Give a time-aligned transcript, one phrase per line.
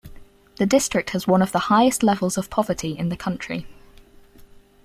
[0.55, 3.67] The district has one of the highest levels of poverty in the country.